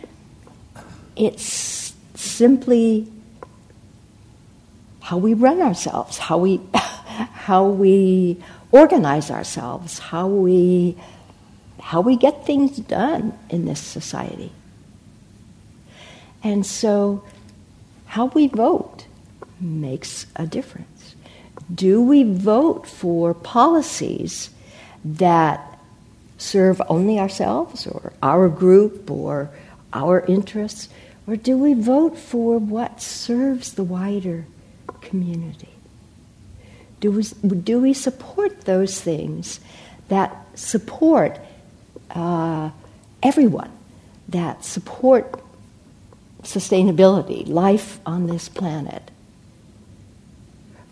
[1.15, 3.13] it's simply
[5.01, 10.97] how we run ourselves, how we, how we organize ourselves, how we,
[11.79, 14.51] how we get things done in this society.
[16.43, 17.23] And so,
[18.07, 19.07] how we vote
[19.61, 20.94] makes a difference.
[21.73, 24.51] Do we vote for policies
[25.05, 25.79] that
[26.39, 29.51] serve only ourselves or our group or
[29.93, 30.89] our interests?
[31.27, 34.47] Or do we vote for what serves the wider
[35.01, 35.69] community?
[37.01, 39.61] Do we, do we support those things
[40.09, 41.39] that support
[42.11, 42.71] uh,
[43.23, 43.73] everyone,
[44.29, 45.43] that support
[46.43, 49.11] sustainability, life on this planet,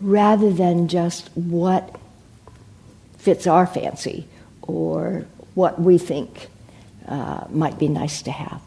[0.03, 1.95] rather than just what
[3.17, 4.27] fits our fancy
[4.61, 5.25] or
[5.55, 6.47] what we think
[7.07, 8.61] uh, might be nice to have?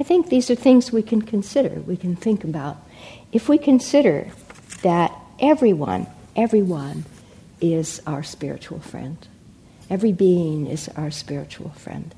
[0.00, 2.76] I think these are things we can consider, we can think about.
[3.32, 4.30] If we consider
[4.82, 7.04] that everyone, everyone
[7.60, 9.18] is our spiritual friend,
[9.90, 12.14] every being is our spiritual friend,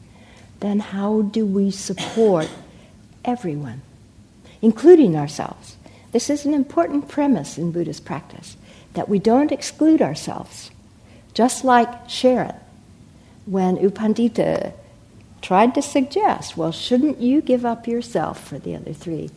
[0.61, 2.51] then how do we support
[3.25, 3.81] everyone,
[4.63, 5.77] including ourselves?
[6.13, 8.57] This is an important premise in Buddhist practice
[8.95, 10.71] that we don't exclude ourselves.
[11.35, 12.57] Just like Sharon,
[13.47, 14.73] when U Pandita
[15.41, 19.31] tried to suggest, well, shouldn't you give up yourself for the other three?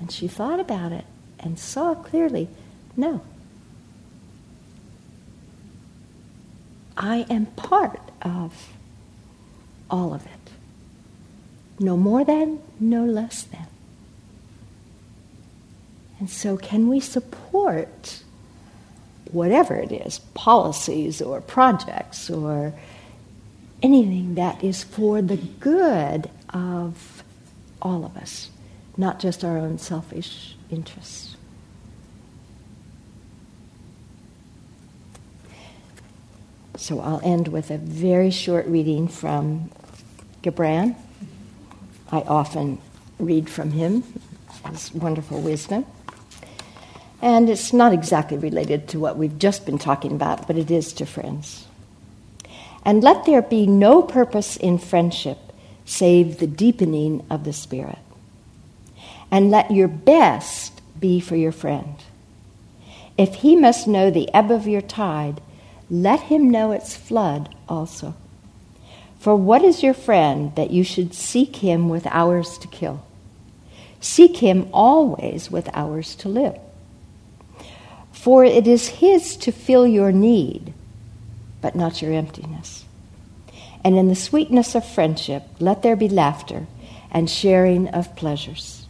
[0.00, 1.04] And she thought about it
[1.38, 2.48] and saw clearly,
[2.96, 3.20] no.
[6.96, 8.68] I am part of
[9.90, 10.30] all of it.
[11.78, 13.63] No more than, no less than.
[16.20, 18.22] And so, can we support
[19.30, 22.72] whatever it is policies or projects or
[23.82, 27.22] anything that is for the good of
[27.82, 28.50] all of us,
[28.96, 31.36] not just our own selfish interests.
[36.76, 39.70] So I'll end with a very short reading from
[40.42, 40.96] Gibran.
[42.10, 42.78] I often
[43.18, 44.02] read from him,
[44.70, 45.86] his wonderful wisdom.
[47.24, 50.92] And it's not exactly related to what we've just been talking about, but it is
[50.92, 51.64] to friends.
[52.84, 55.38] And let there be no purpose in friendship
[55.86, 57.98] save the deepening of the Spirit.
[59.30, 61.94] And let your best be for your friend.
[63.16, 65.40] If he must know the ebb of your tide,
[65.88, 68.14] let him know its flood also.
[69.18, 73.02] For what is your friend that you should seek him with hours to kill?
[73.98, 76.58] Seek him always with hours to live.
[78.24, 80.72] For it is his to fill your need
[81.60, 82.86] but not your emptiness.
[83.84, 86.66] And in the sweetness of friendship, let there be laughter
[87.10, 88.86] and sharing of pleasures.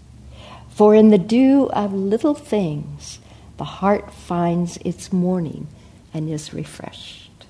[0.68, 3.18] For in the dew of little things,
[3.56, 5.66] the heart finds its morning
[6.12, 7.46] and is refreshed.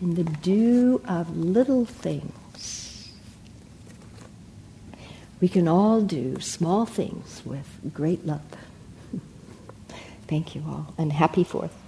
[0.00, 3.12] In the dew of little things,
[5.40, 8.40] we can all do small things with great love.
[10.30, 11.79] Thank you all, and happy Fourth.